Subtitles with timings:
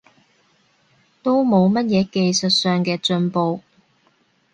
[1.21, 3.61] 都冇乜嘢技術上嘅進步